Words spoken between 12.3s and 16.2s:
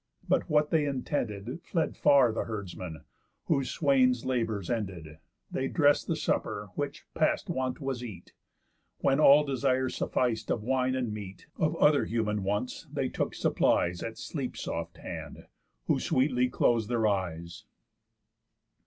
wants they took supplies At Sleep's soft hand, who